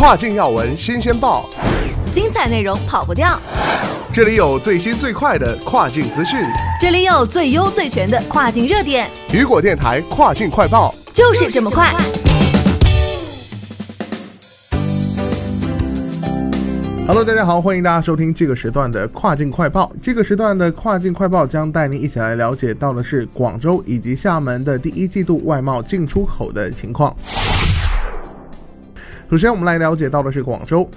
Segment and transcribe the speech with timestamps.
[0.00, 1.44] 跨境要闻新鲜报，
[2.10, 3.38] 精彩内容跑不掉。
[4.14, 6.40] 这里有最新最快的跨境资讯，
[6.80, 9.10] 这里有最优最全的跨境热点。
[9.30, 11.92] 雨果电台跨境快报就是这么快。
[17.06, 19.92] Hello，大家好，欢迎大家收听这个时段的跨境快报。
[20.00, 27.14] 这个时段的跨境快报将带您一起来了解到的是广州以及厦门的第一季度外贸进出口的情况。
[29.30, 30.90] 首先，我们来了解到的是广州。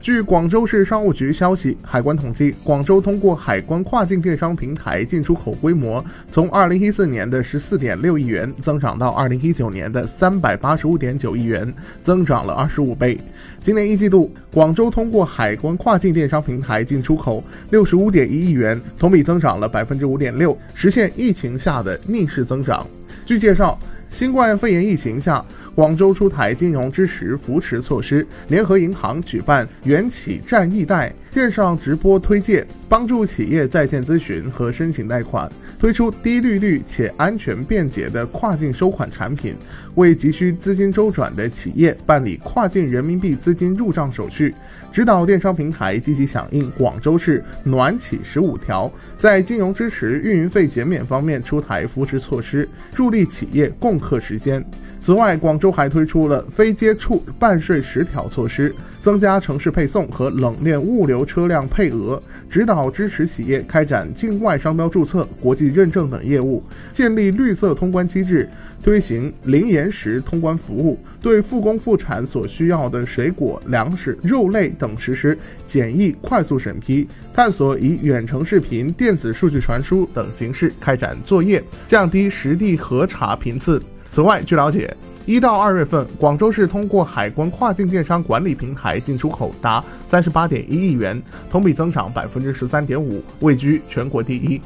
[0.00, 13.18] 据广州市商务局消息，海关统计，广州通过海关跨境电商平台进出口规模从2014年的14.6亿元增长到2019年的385.9亿元，增长了25倍。
[13.60, 22.86] 今年一季度，广州通过海关跨境电商平台进出口65.1亿元，同比增长了5.6%，实现疫情下的逆势增长。
[23.26, 23.76] 据介绍。
[24.10, 25.42] 新冠肺炎疫情下，
[25.74, 39.54] 广州出台金融支持扶持措施，联合银行举办“元企战易贷”线上直播推介，帮助企业在线咨询和申请贷款，推出低利率且安全便捷的跨境收款产品，
[39.94, 44.52] 为急需资金周转的企业办理跨境人民币资金入账手续。
[44.92, 54.00] 指导电商平台积极响应广州市“暖企十五条”，在金融支持、运营费减免方面出台扶持措施，助力企业共。
[54.00, 54.64] 克时间。
[54.98, 68.48] 此外，广州还推出了非接触办税十条措施，增加城市配送和冷链物流车辆配额，指导支持企业开展境外商标注册、国际认证等业务，建立绿色通关机制，
[68.82, 83.82] 推行零延时通关服务，对复工复产所需要的水果、粮食、肉类等实施简易快速审批，探索以远程视频、电子数据传输等形式开展作业，降低实地核查频次。
[84.10, 84.92] 此外，据了解，
[85.26, 94.60] 一到二月份，广州市通过海关跨境电商管理平台进出口达三十八点一亿元，同比增长百分之十三点五，位居全国第一。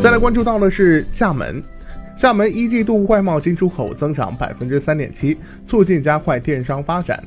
[0.00, 1.60] 再来关注到的是厦门，
[2.16, 5.36] 厦门一季度外贸进出口增长百分之三点七，
[5.66, 7.24] 促进加快电商发展。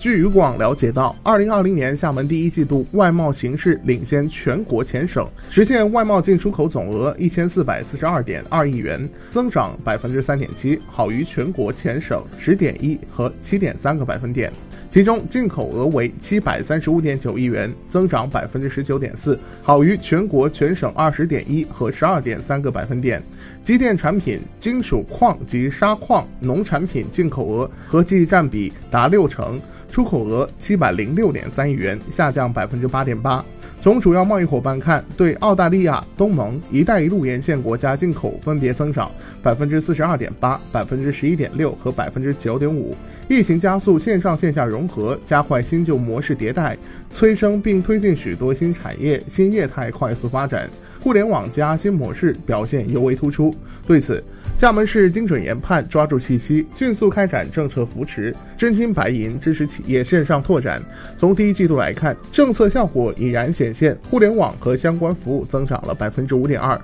[0.00, 14.50] 据渔广了解到，二零二零年厦门第一季度外贸形势领先全国前省，实现外贸进出口总额一千四百四十二点二亿元，增长百分之三点七，好于全国前省十点一和七点三个百分点。
[14.88, 23.22] 其中进口额为七百三十五点九亿元，增长百分之十九点四，好于全国全省二十点一和十二点三个百分点。
[23.62, 29.60] 机电产品、金属矿及砂矿、农产品进口额合计占比达六成。
[29.90, 33.44] 出口额七百零六点三亿元，下降百分之八点八。
[33.82, 39.10] 从主要贸易伙伴看，对澳大利亚、东盟、一带一路沿线国家进口分别增长
[39.42, 42.94] 百分之四十二点八、百分之十一点六和百分之九点五。
[43.26, 46.76] 疫情加速线上线下融合，加快新旧模式迭代，
[47.10, 50.68] 催生并推进许多新产业、新业态快速发展。
[51.00, 53.54] 互联网加新模式表现尤为突出。
[53.86, 54.22] 对此，
[54.56, 60.80] 厦门市精准研判，抓住契机，迅速开展政策扶持，真金白银支持企业线上拓展。
[61.16, 66.80] 从第一季度来看，政策效果已然显现，互联网和相关服务增长了百分之五点二。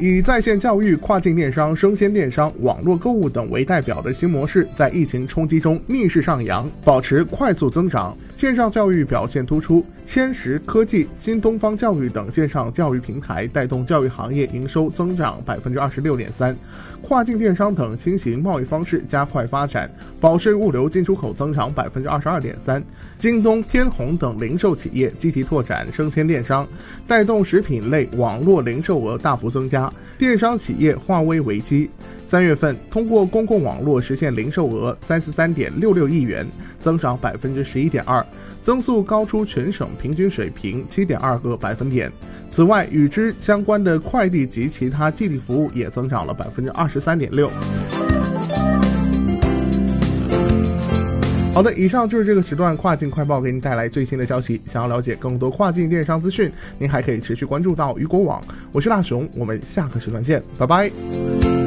[0.00, 8.16] 以在线教育、跨境电商、生鲜电商、网络购物等为代表的新模式，在疫情冲击中逆势上扬，保持快速增长。
[8.36, 16.56] 线上教育表现突出，千石科技、新东方教育等线上教育平台带动教育行业营收增长百分之二十六点三。
[17.02, 22.82] 跨境电商等新型贸易方式加快发展，保税物流进出口增长百分之二十二点三。
[23.18, 26.66] 京东、天虹等零售企业积极拓展生鲜电商，
[27.06, 29.87] 带动食品类网络零售额大幅增加。
[30.16, 31.90] 电商企业化危为机。
[32.24, 36.46] 三月份通过公共网络实现零售额三十三点六六亿元，
[36.78, 38.24] 增长百分之十一点二，
[38.60, 42.12] 增速高出全省平均水平七点二个百分点。
[42.48, 47.50] 此外，与之相关的快递及其他寄递服务也增长了百分之二十三点六。
[51.58, 54.62] 好的，以上就是这个时段跨境快报给您带来最新的消息。
[54.64, 58.40] 想要了解更多跨境电商资讯，您还可以持续关注到雨果网。
[58.70, 61.57] 我是大熊，我们下个时段见，拜拜。